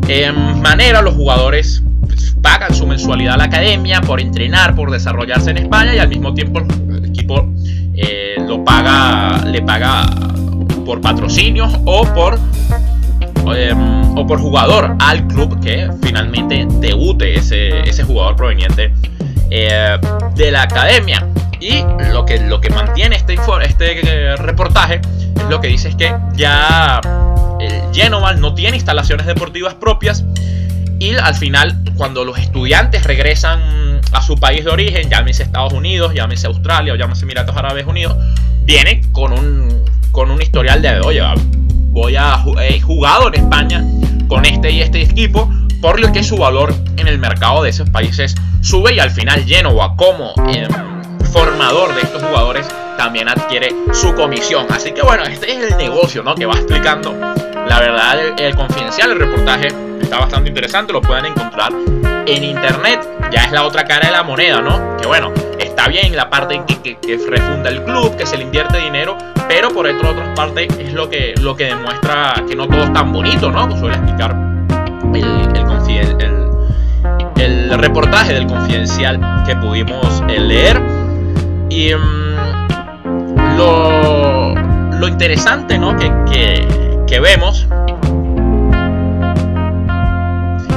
[0.08, 1.02] eh, manera.
[1.02, 5.94] Los jugadores pues, pagan su mensualidad a la academia por entrenar, por desarrollarse en España
[5.94, 7.48] y al mismo tiempo el equipo
[8.46, 10.04] lo paga, le paga
[10.84, 12.38] por patrocinios o por
[13.54, 18.92] Em, o por jugador al club que finalmente debute ese, ese jugador proveniente
[19.50, 19.98] eh,
[20.36, 21.26] de la academia.
[21.60, 25.00] Y lo que, lo que mantiene este, este eh, reportaje
[25.36, 27.00] es lo que dice es que ya
[27.66, 30.24] el Genova no tiene instalaciones deportivas propias
[30.98, 36.14] y al final cuando los estudiantes regresan a su país de origen, llámese Estados Unidos,
[36.14, 38.16] llámese Australia o llámese Emiratos Árabes Unidos,
[38.64, 41.22] viene con un, con un historial de, oye,
[41.92, 43.84] voy a he jugado en España
[44.28, 47.90] con este y este equipo, por lo que su valor en el mercado de esos
[47.90, 50.68] países sube y al final Genoa como em,
[51.32, 54.66] formador de estos jugadores también adquiere su comisión.
[54.70, 56.34] Así que bueno, este es el negocio ¿no?
[56.34, 57.14] que va explicando.
[57.68, 59.68] La verdad, el, confidencial, el reportaje
[60.00, 61.72] está bastante interesante, lo pueden encontrar
[62.26, 63.00] en internet.
[63.30, 64.96] Ya es la otra cara de la moneda, ¿no?
[64.98, 66.98] Que bueno, está bien la parte que,
[67.28, 69.16] refunda el club, que se le invierte dinero,
[69.48, 72.92] pero por otra, otra parte es lo que, lo que demuestra que no todo es
[72.92, 73.70] tan bonito, ¿no?
[73.78, 74.52] Suele explicar
[77.38, 80.80] el, reportaje del confidencial que pudimos eh, leer.
[81.68, 84.54] Y mm, lo,
[85.08, 85.96] interesante ¿no?
[85.96, 86.66] que, que,
[87.20, 87.66] vemos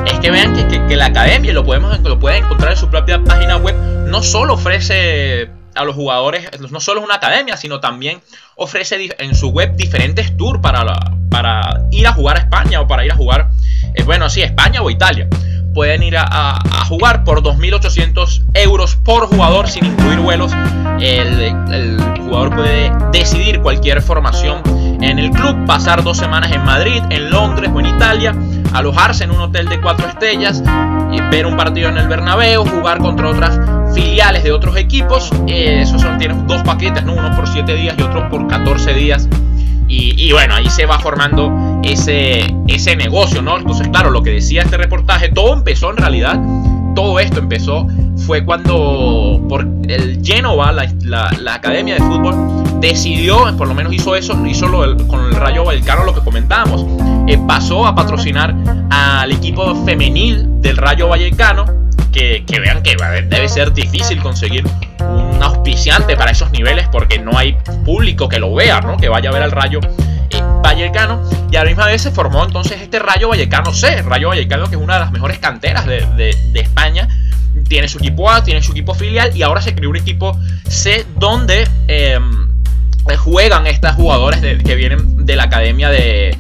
[0.06, 0.54] es que vean
[0.88, 3.76] que, la academia, lo, podemos, lo pueden encontrar en su propia página web,
[4.08, 8.22] no solo ofrece a los jugadores, no solo es una academia, sino también
[8.56, 10.96] ofrece en su web diferentes tours para,
[11.30, 13.50] para ir a jugar a España o para ir a jugar,
[13.94, 15.28] eh, bueno, sí, España o Italia.
[15.74, 20.52] Pueden ir a, jugar por 2.800 euros por jugador sin incluir vuelos.
[21.02, 24.62] El, jugador puede decidir cualquier formación
[25.02, 28.36] en el club, pasar dos semanas en Madrid, en Londres o en Italia,
[28.74, 30.64] alojarse en un hotel de cuatro estrellas,
[31.12, 33.60] y ver un partido en el Bernabéu, jugar contra otras
[33.94, 35.32] filiales de otros equipos.
[35.48, 37.14] Eh, esos son, tienen dos paquetes, ¿no?
[37.14, 39.28] uno por 7 días y otro por 14 días.
[39.88, 43.58] Y, bueno, ahí se va formando ese, ese negocio, ¿no?
[43.58, 46.40] Entonces, claro, lo que decía este reportaje, todo empezó en realidad,
[46.96, 47.88] todo esto empezó,
[48.26, 54.16] fue cuando por el Genova, la, la, academia de fútbol, decidió, por lo menos hizo
[54.16, 56.86] eso, hizo lo con el Rayo Vallecano lo que comentábamos,
[57.28, 58.56] eh, pasó a patrocinar
[58.90, 61.66] al equipo femenil del Rayo Vallecano,
[62.12, 62.96] que, vean que
[63.28, 64.66] debe ser difícil conseguir
[65.00, 68.98] un auspiciante para esos niveles porque no hay público que lo vea, ¿no?
[68.98, 69.80] Que vaya a ver al Rayo
[70.30, 71.22] eh, Vallecano.
[71.52, 74.76] Y a la misma vez se formó entonces este Rayo Vallecano C, Rayo Vallecano que
[74.76, 77.08] es una de las mejores canteras de, España.
[77.68, 81.06] Tiene su equipo A, tiene su equipo filial y ahora se creó un equipo C
[81.18, 82.55] donde em,
[83.26, 86.38] juegan estas jugadores que vienen de la academia de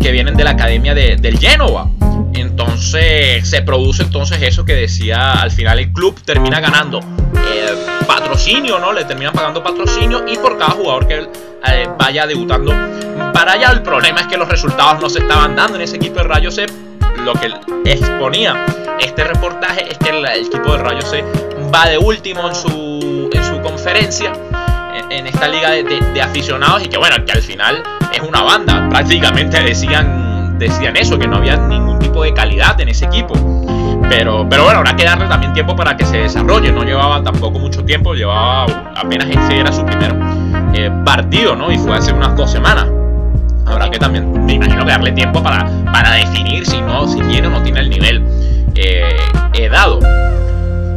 [0.00, 1.88] que vienen de la academia del Genoa.
[2.34, 7.74] Entonces se produce entonces eso que decía al final el club termina ganando eh,
[8.06, 8.92] patrocinio, ¿no?
[8.92, 11.28] Le terminan pagando patrocinio y por cada jugador que
[11.68, 12.72] eh, vaya debutando
[13.32, 13.70] para allá.
[13.70, 16.50] El problema es que los resultados no se estaban dando en ese equipo de Rayo
[16.50, 16.66] C.
[17.24, 17.50] Lo que
[17.84, 18.66] exponía
[19.00, 21.24] este reportaje es que el, equipo de Rayo C
[21.74, 24.32] va de último en su, en su conferencia
[25.18, 28.88] en esta liga de, aficionados y que bueno, que al final es una banda.
[28.88, 33.34] Prácticamente decían, decían eso, que no había ningún tipo de calidad en ese equipo.
[34.08, 36.72] Pero, pero bueno, habrá que darle también tiempo para que se desarrolle.
[36.72, 38.64] No llevaba tampoco mucho tiempo, llevaba
[38.96, 40.14] apenas ese era su primer
[40.74, 41.70] eh, partido, ¿no?
[41.70, 42.86] Y fue hace unas dos semanas.
[43.66, 47.46] Habrá que también, me imagino que darle tiempo para, para definir si no, si tiene
[47.48, 48.22] o no tiene el nivel
[48.74, 50.00] eh, dado.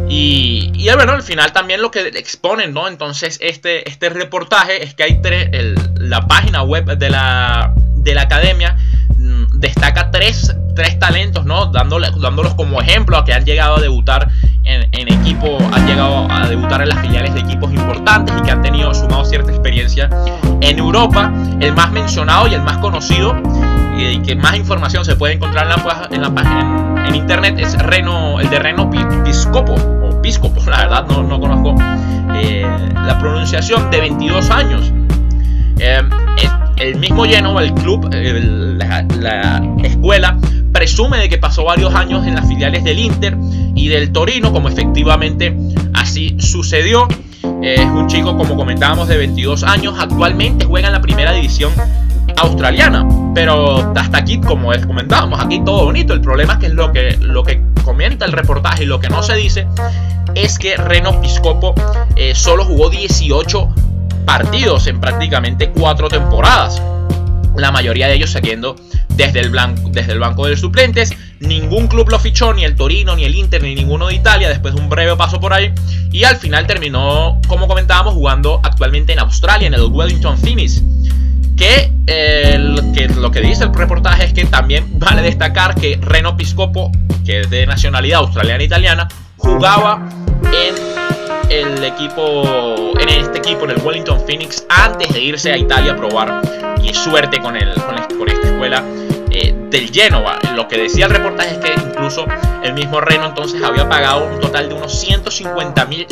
[0.09, 2.87] Y, y bueno, al final también lo que exponen, ¿no?
[2.87, 5.49] Entonces, este, este reportaje es que hay tres,
[5.95, 8.77] la página web de la, de la academia
[9.17, 11.67] mm, destaca tres, tres, talentos, ¿no?
[11.67, 14.29] Dándole, dándolos como ejemplo a que han llegado a debutar
[14.63, 18.51] en, en, equipo, han llegado a debutar en las filiales de equipos importantes y que
[18.51, 20.09] han tenido sumado cierta experiencia
[20.61, 21.33] en Europa.
[21.59, 23.35] El más mencionado y el más conocido
[23.97, 27.77] y que más información se puede encontrar en la, en la página en, internet es
[27.77, 28.89] Reno, el de Reno
[29.23, 29.75] Piscopo
[30.67, 31.75] la verdad no, no conozco
[32.35, 34.91] eh, la pronunciación, de 22 años.
[35.79, 36.01] Eh,
[36.77, 40.37] el, mismo lleno, el club, la, escuela,
[40.71, 43.37] presume de que pasó varios años en las filiales del Inter
[43.75, 45.57] y del Torino, como efectivamente
[45.93, 47.07] así sucedió.
[47.61, 49.95] es un chico, como comentábamos, de 22 años.
[49.97, 51.71] Actualmente juega en la primera división
[52.37, 53.07] australiana.
[53.35, 56.13] Pero hasta aquí, como comentábamos, aquí todo bonito.
[56.13, 59.21] El problema es que lo que, lo que comenta el reportaje y lo que no
[59.23, 59.67] se dice
[60.35, 61.73] es que Reno Piscopo
[62.15, 63.69] eh, solo jugó 18
[64.25, 66.81] partidos en prácticamente 4 temporadas.
[67.55, 68.75] La mayoría de ellos saliendo
[69.09, 71.13] desde el, blanco, desde el banco de suplentes.
[71.39, 74.75] Ningún club lo fichó, ni el Torino, ni el Inter, ni ninguno de Italia, después
[74.75, 75.73] de un breve paso por ahí.
[76.11, 80.83] Y al final terminó, como comentábamos, jugando actualmente en Australia, en el Wellington Phoenix.
[81.57, 81.91] Que,
[83.15, 86.91] lo que dice el reportaje es que también vale destacar que Reno Piscopo,
[87.25, 90.07] que es de nacionalidad australiana e italiana, jugaba
[90.43, 90.75] en
[91.49, 95.95] el equipo, en este equipo, en el Wellington Phoenix, antes de irse a Italia a
[95.95, 96.41] probar
[96.83, 98.83] y suerte con, el, con, esta escuela
[99.31, 100.39] eh, del Genova.
[100.55, 101.96] Lo que decía el reportaje es que
[102.63, 106.07] el mismo Reno entonces había pagado un total de unos 150 mil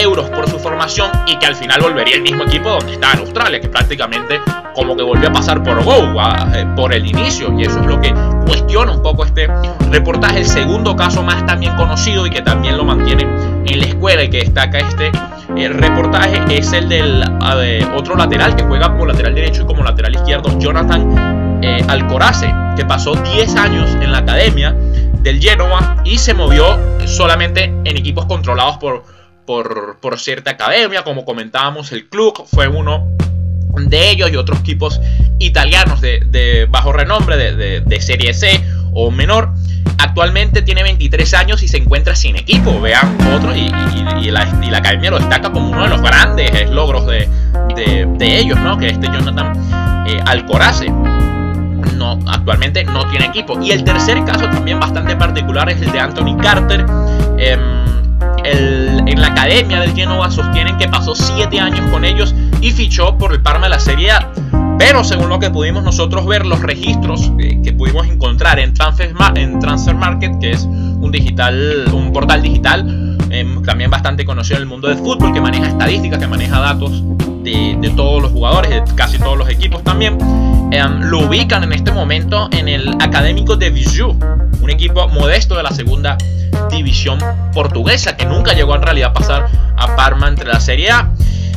[0.00, 3.20] euros por su formación y que al final volvería el mismo equipo donde estaba en
[3.20, 4.40] Australia, que prácticamente
[4.74, 6.14] como que volvió a pasar por Go,
[6.54, 8.12] eh, por el inicio, y eso es lo que
[8.46, 9.48] cuestiona un poco este
[9.90, 10.40] reportaje.
[10.40, 13.22] El segundo caso más también conocido y que también lo mantiene
[13.66, 15.12] en la escuela y que destaca este
[15.56, 17.22] eh, reportaje es el del
[17.94, 22.84] otro lateral que juega como lateral derecho y como lateral izquierdo, Jonathan eh, Alcorace, que
[22.84, 24.74] pasó 10 años en la academia
[25.24, 29.04] del Genoa y se movió solamente en equipos controlados por,
[29.46, 33.08] por, cierta academia, como comentábamos, el club fue uno
[33.74, 35.00] de ellos y otros equipos
[35.38, 39.48] italianos de, bajo renombre, de, Serie C o menor.
[39.98, 42.78] actualmente tiene 23 años y se encuentra sin equipo.
[42.80, 43.70] Vean otro y,
[44.30, 47.28] la, academia lo destaca como uno de los grandes logros de,
[48.20, 48.76] ellos, ¿no?
[48.78, 50.92] Que este Jonathan eh, Alcorace
[52.04, 53.58] no, actualmente no tiene equipo.
[53.60, 56.84] Y el tercer caso también bastante particular es el de Anthony Carter.
[57.38, 57.60] Em,
[58.44, 63.32] en la academia del Genoa sostienen que pasó 7 años con ellos y fichó por
[63.32, 64.30] el Parma de la Serie A.
[64.78, 69.14] Pero según lo que pudimos nosotros ver, los registros eh, que pudimos encontrar en Transfer,
[69.36, 74.62] en Transfer Market, que es un, digital, un portal digital em, también bastante conocido en
[74.64, 77.02] el mundo del fútbol, que maneja estadísticas, que maneja datos
[77.44, 80.18] de, todos los jugadores, de casi todos los equipos también,
[80.76, 84.18] em, lo ubican en este momento en el Académico de Viseu,
[84.60, 86.16] un equipo modesto de la segunda
[86.70, 87.18] división
[87.52, 91.10] portuguesa, que nunca llegó en realidad a pasar a Parma entre la Serie A.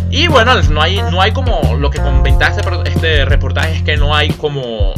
[0.10, 3.98] Y bueno, no hay, no hay como lo que comenta este, este reportaje es que
[3.98, 4.94] no hay como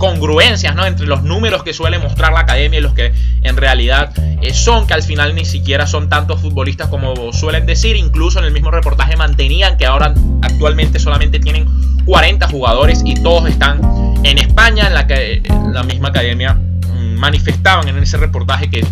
[0.00, 0.84] congruencias ¿no?
[0.84, 4.86] entre los números que suele mostrar la academia y los que en realidad eh, son,
[4.86, 7.94] que al final ni siquiera son tantos futbolistas como suelen decir.
[7.94, 11.68] Incluso en el mismo reportaje mantenían que ahora actualmente solamente tienen
[12.06, 13.80] 40 jugadores y todos están
[14.24, 18.84] en España, en la que la misma academia mm, manifestaban en ese reportaje que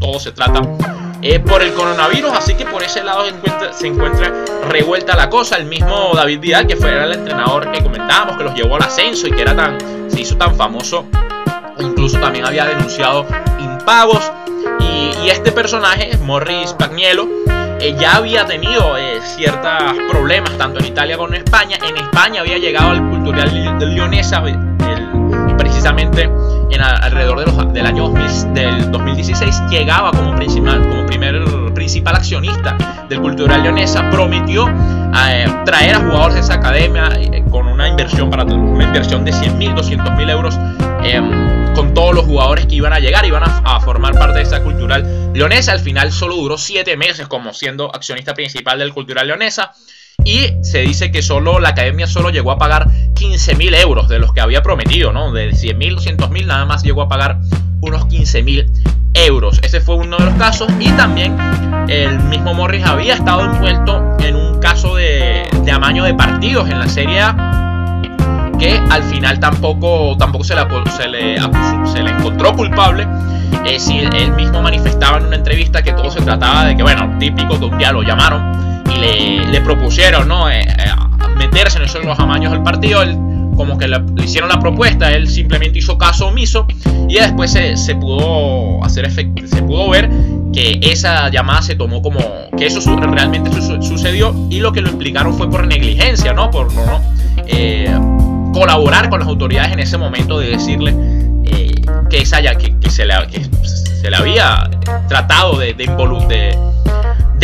[0.00, 0.62] todo se trata
[1.26, 3.24] eh, por el coronavirus, así que por ese lado
[3.72, 4.30] se encuentra,
[4.68, 5.56] revuelta la cosa.
[5.56, 9.26] El mismo David Vidal, que fue el entrenador que comentábamos, que los llevó al ascenso
[9.26, 9.78] y que era tan,
[10.10, 11.06] se hizo tan famoso,
[11.78, 13.24] incluso también había denunciado
[13.58, 14.30] impagos.
[14.80, 17.26] Y, este personaje, Morris Pagnielo,
[17.80, 19.72] eh, ya había tenido eh, ciertos
[20.10, 21.78] problemas tanto en Italia como en España.
[21.88, 24.42] En España había llegado al cultural Leonesa,
[25.56, 26.30] precisamente
[26.70, 31.42] en alrededor de los, del año del 2016 llegaba como principal, como primer
[31.74, 32.76] principal accionista
[33.08, 38.30] del Cultural Leonesa, prometió eh, traer a jugadores de esa academia eh, con una inversión
[38.30, 40.58] para una inversión de 100 mil, 200 mil euros
[41.02, 44.42] em, con todos los jugadores que iban a llegar, iban a, a, formar parte de
[44.42, 45.72] esa Cultural Leonesa.
[45.72, 49.72] Al final solo duró 7 meses como siendo accionista principal del Cultural Leonesa.
[50.24, 54.32] Y se dice que solo la academia solo llegó a pagar 15.000 euros de los
[54.32, 55.32] que había prometido, ¿no?
[55.32, 57.40] De 100.000, 200.000, nada más llegó a pagar
[57.80, 59.60] unos 15.000 euros.
[59.62, 60.68] Ese fue uno de los casos.
[60.80, 61.36] Y también
[61.88, 66.88] el mismo Morris había estado envuelto en un caso de, amaño de partidos en la
[66.88, 68.00] Serie A.
[68.58, 70.54] Que al final tampoco, tampoco se,
[70.96, 71.36] se, le,
[71.86, 73.06] se le encontró culpable.
[73.66, 77.16] Eh, si él mismo manifestaba en una entrevista que todo se trataba de que, bueno,
[77.18, 80.50] típico que un día lo llamaron y le, propusieron ¿no?
[80.50, 83.02] Eh, eh, meterse en los amaños del partido.
[83.02, 83.16] Él,
[83.56, 86.66] como que le, hicieron la propuesta, él simplemente hizo caso omiso
[87.08, 90.10] y después se, pudo hacer efecto, se pudo ver
[90.52, 92.20] que esa llamada se tomó como
[92.56, 96.50] que eso realmente sucedió y lo que lo implicaron fue por negligencia, ¿no?
[96.50, 97.00] Por no
[97.46, 97.92] eh,
[98.52, 100.94] colaborar con las autoridades en ese momento de decirle
[102.10, 104.70] que, esa, que, que, se le, que se le había
[105.08, 106.58] tratado de, de, de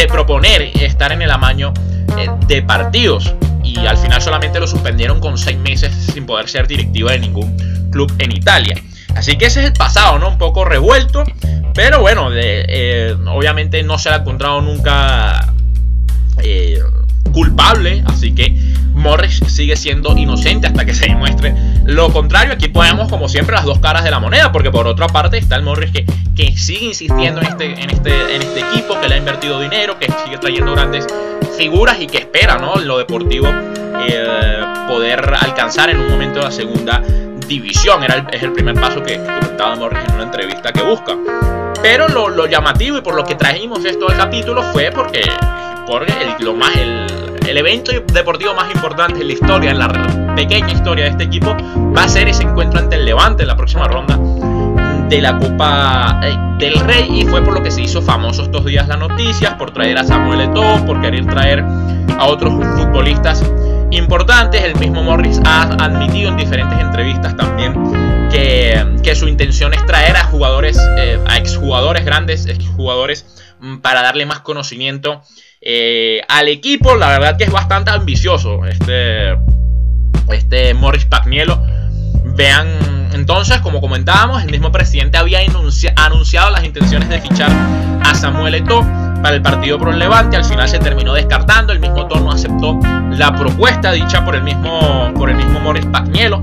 [0.01, 1.75] de proponer estar en el amaño
[2.17, 3.35] eh, de partidos.
[3.63, 7.57] Y al final solamente lo suspendieron con seis meses sin poder ser directiva de ningún
[7.91, 8.75] club en Italia.
[9.15, 10.29] Así que ese es el pasado, ¿no?
[10.29, 11.25] Un poco revuelto.
[11.75, 15.53] Pero bueno, eh, obviamente no se ha encontrado nunca
[16.43, 16.81] eh,
[17.33, 18.03] culpable.
[18.07, 22.53] Así que Morris sigue siendo inocente hasta que se demuestre lo contrario.
[22.53, 25.57] Aquí ponemos como siempre las dos caras de la moneda, porque por otra parte está
[25.57, 29.15] el Morris que, que sigue insistiendo en este, en, este, en este equipo, que le
[29.15, 31.07] ha invertido dinero, que sigue trayendo grandes
[31.57, 32.77] figuras y que espera, ¿no?
[32.77, 37.03] Lo deportivo eh, poder alcanzar en un momento la segunda
[37.47, 38.03] división.
[38.05, 41.17] Era es el primer paso que, comentaba Morris en una entrevista que busca.
[41.83, 45.23] Pero lo, llamativo y por lo que trajimos esto al capítulo fue porque,
[45.87, 47.07] porque el, lo más, el,
[47.51, 51.57] el evento deportivo más importante en la historia, en la pequeña historia de este equipo,
[51.97, 54.17] va a ser ese encuentro ante el Levante en la próxima ronda
[55.09, 58.65] de la Copa eh, del Rey y fue por lo que se hizo famoso estos
[58.65, 61.65] días las noticias, por traer a Samuel Eto'o, por querer traer
[62.17, 63.43] a otros futbolistas
[63.91, 64.63] importantes.
[64.63, 67.75] El mismo Morris ha admitido en diferentes entrevistas también
[68.31, 73.27] que, que su intención es traer a jugadores, eh, a exjugadores grandes, exjugadores,
[73.59, 75.23] mm, para darle más conocimiento
[75.63, 79.37] eh, al equipo, la verdad que es bastante ambicioso este,
[80.33, 81.63] este Morris Pagnielo.
[82.37, 85.41] Vean, entonces, como comentábamos, el mismo presidente había
[85.97, 87.51] anunciado las intenciones de fichar
[88.03, 88.83] a Samuel Eto'o
[89.23, 90.37] para el partido el Levante.
[90.37, 91.73] Al final se terminó descartando.
[91.73, 92.79] El mismo tono aceptó
[93.11, 96.43] la propuesta dicha por el mismo, por el mismo Morris Pagnielo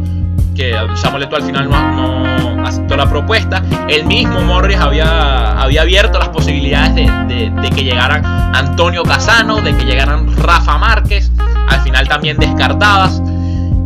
[0.58, 3.64] que Samuel Eto'o al final no, aceptó la propuesta.
[3.88, 9.86] El mismo Morris había, había abierto las posibilidades de, que llegaran Antonio Casano, de que
[9.86, 11.32] llegaran Rafa Márquez,
[11.70, 13.22] al final también descartadas.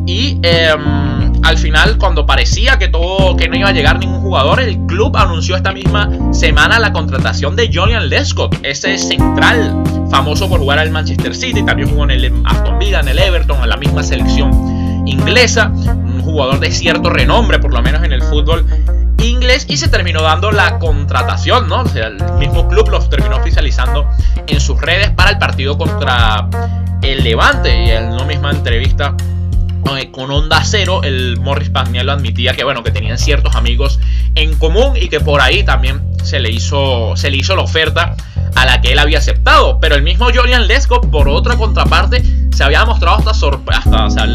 [0.08, 4.62] Y em, al final, cuando parecía que todo, que no iba a llegar ningún jugador,
[4.62, 10.60] el club anunció esta misma semana la contratación de Julian Lescott, ese central famoso por
[10.60, 13.78] jugar al Manchester City, también jugó en el Aston Villa, en el Everton, en la
[13.78, 14.52] misma selección
[15.06, 15.72] inglesa,
[16.32, 18.66] jugador de cierto renombre, por lo menos en el fútbol
[19.18, 21.82] inglés, y se terminó dando la contratación, ¿no?
[21.82, 24.08] O sea, el mismo club los terminó oficializando
[24.48, 26.48] en sus redes para el partido contra
[27.02, 29.16] el Levante, y en la misma entrevista
[29.98, 34.00] eh, con Onda Cero, el Morris Pagniello admitía que bueno, que tenían ciertos amigos
[34.36, 38.16] en común y que por ahí también se le hizo, se le hizo la oferta
[38.56, 39.80] a la que él había aceptado.
[39.80, 42.24] Pero el mismo Julian Lesco, por otra contraparte,
[42.54, 44.28] se había mostrado hasta sorpresa, o sea,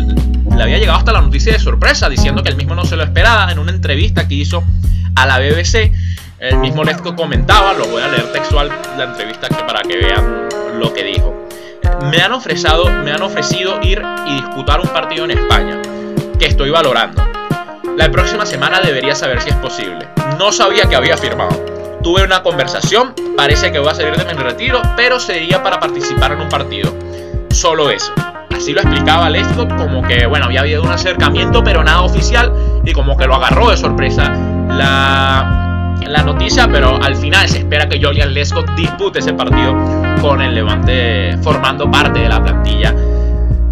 [0.57, 3.03] le había llegado hasta la noticia de sorpresa, diciendo que él mismo no se lo
[3.05, 4.65] esperaba en una entrevista que hizo
[5.15, 5.93] a la BBC.
[6.39, 10.49] El mismo Lesco comentaba, lo voy a leer textual la entrevista para que vean
[10.79, 11.47] lo que dijo
[12.11, 15.81] me han ofrecido, me han ofrecido ir y disputar un partido en España,
[16.39, 17.23] que estoy valorando.
[17.97, 20.07] La próxima semana debería saber si es posible.
[20.39, 21.65] No sabía que había firmado.
[22.03, 26.33] Tuve una conversación, parece que voy a salir de mi retiro, pero sería para participar
[26.33, 26.95] en un partido.
[27.51, 28.13] Solo eso.
[28.57, 32.53] Así lo explicaba Lescott como que, bueno, había habido un acercamiento, pero nada oficial,
[32.85, 34.33] y como que lo agarró de sorpresa
[34.69, 39.75] la, la noticia, pero al final se espera que Julian Lescott dispute ese partido
[40.21, 42.95] con el Levante formando parte de la plantilla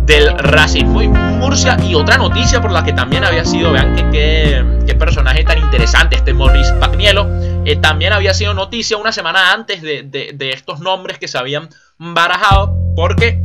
[0.07, 1.77] del Racing muy Murcia.
[1.83, 6.17] Y otra noticia por la que también había sido, vean que qué personaje tan interesante
[6.17, 7.27] este Morris Pagnielo,
[7.65, 11.69] eh, también había sido noticia una semana antes de, de, estos nombres que se habían
[11.99, 13.41] barajado, porque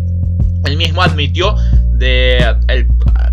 [0.65, 1.55] él mismo admitió
[1.91, 2.55] de,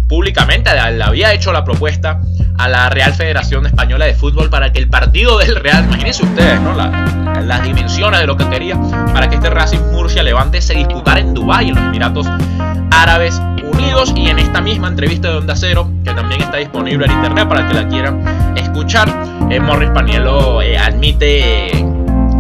[0.08, 2.20] públicamente, le había hecho la propuesta
[2.58, 6.60] a la Real Federación Española de Fútbol para que el partido del Real, imagínense ustedes,
[6.60, 6.74] ¿no?
[6.74, 8.76] las dimensiones de lo que quería,
[9.12, 12.26] para que este Racing Murcia Levante se disputara en Dubái, en los Emiratos
[12.90, 14.12] Árabes Unidos.
[14.16, 17.68] Y en esta misma entrevista de Onda Cero, que también está disponible en internet para
[17.68, 19.08] que la quieran escuchar,
[19.50, 21.70] eh, Morris Panielo eh, admite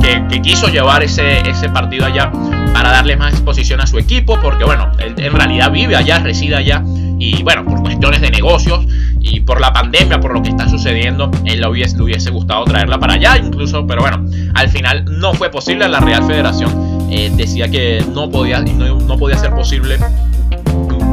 [0.00, 2.30] que, quiso llevar ese, ese partido allá
[2.76, 6.56] para darle más exposición a su equipo, porque bueno, él en realidad vive allá, reside
[6.56, 6.82] allá
[7.18, 8.84] y bueno, por cuestiones de negocios
[9.18, 12.66] y por la pandemia, por lo que está sucediendo, él le hubiese, le hubiese gustado
[12.66, 14.22] traerla para allá incluso, pero bueno,
[14.52, 19.16] al final no fue posible, la Real Federación eh, decía que no podía, no, no
[19.16, 19.96] podía ser posible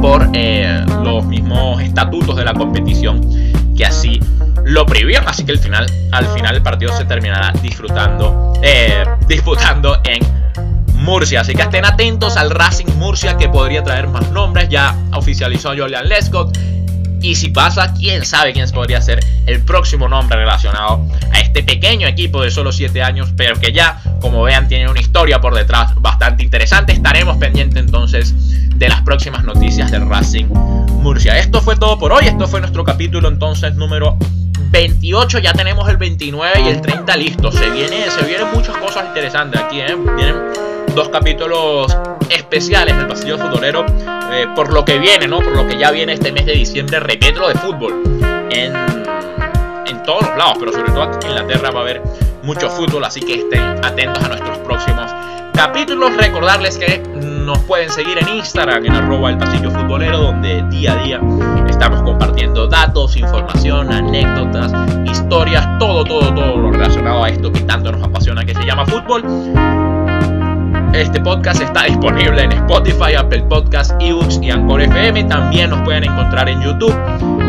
[0.02, 3.22] por eh, los mismos estatutos de la competición
[3.74, 4.20] que así
[4.66, 9.96] lo prohibían, así que al final, al final el partido se terminará disfrutando, eh, disputando
[10.04, 10.43] en
[11.04, 11.42] Murcia.
[11.42, 14.68] Así que estén atentos al Racing Murcia que podría traer más nombres.
[14.68, 16.56] Ya oficializó Julian Lescott.
[17.20, 22.06] Y si pasa, quién sabe quién podría ser el próximo nombre relacionado a este pequeño
[22.06, 25.94] equipo de solo 7 años, pero que ya, como vean, tiene una historia por detrás
[25.94, 26.92] bastante interesante.
[26.92, 28.34] Estaremos pendientes entonces
[28.76, 31.38] de las próximas noticias del Racing Murcia.
[31.38, 32.26] Esto fue todo por hoy.
[32.26, 34.18] Esto fue nuestro capítulo entonces número
[34.70, 35.38] 28.
[35.38, 37.54] Ya tenemos el 29 y el 30 listos.
[37.54, 39.80] Se, viene, se vienen muchas cosas interesantes aquí.
[39.80, 39.96] ¿eh?
[40.16, 40.36] Vienen
[40.94, 41.96] dos capítulos
[42.30, 43.84] especiales del pasillo futbolero
[44.32, 45.38] eh, por lo que viene, ¿no?
[45.38, 48.02] Por lo que ya viene este mes de diciembre repetro de fútbol
[48.50, 48.74] en,
[49.86, 52.02] en todos los lados, pero sobre todo en Inglaterra va a haber
[52.42, 55.10] mucho fútbol, así que estén atentos a nuestros próximos
[55.52, 56.16] capítulos.
[56.16, 61.02] Recordarles que nos pueden seguir en Instagram, en arroba el pasillo futbolero, donde día a
[61.02, 61.20] día
[61.68, 64.72] estamos compartiendo datos, información, anécdotas,
[65.04, 68.86] historias, todo, todo, todo lo relacionado a esto que tanto nos apasiona, que se llama
[68.86, 69.22] fútbol.
[70.94, 75.24] Este podcast está disponible en Spotify, Apple Podcasts, eBooks y Anchor FM.
[75.24, 76.94] También nos pueden encontrar en YouTube.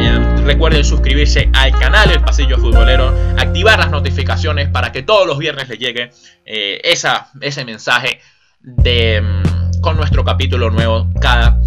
[0.02, 5.38] Eh, recuerden suscribirse al canal El Pasillo Futbolero, activar las notificaciones para que todos los
[5.38, 6.10] viernes les llegue
[6.43, 8.20] eh, esa, ese mensaje
[8.62, 11.62] de, mm, con nuestro capítulo nuevo cada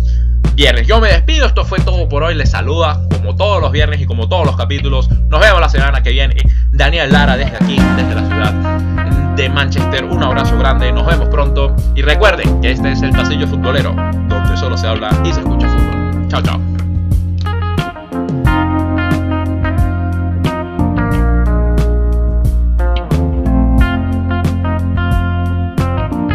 [0.59, 0.89] viernes.
[0.89, 2.35] Yo me despido, esto fue todo por hoy.
[2.35, 5.09] Les saluda como todos los viernes y como todos los capítulos.
[5.29, 6.35] Nos vemos la semana que viene.
[6.73, 8.53] Daniel Lara desde aquí, desde la ciudad
[9.37, 10.05] de Manchester.
[10.05, 13.95] Un abrazo grande, nos vemos pronto y recuerden que este es el pasillo futbolero,
[14.29, 16.27] donde solo se habla y se escucha fútbol.
[16.29, 16.78] Chao, chao.